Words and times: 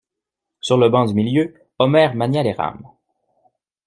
Sur 0.61 0.77
le 0.79 0.89
banc 0.89 1.05
du 1.05 1.13
milieu, 1.13 1.53
Omer 1.77 2.15
mania 2.15 2.41
les 2.41 2.53
rames. 2.53 2.87